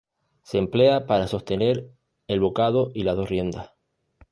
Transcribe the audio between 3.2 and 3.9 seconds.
riendas.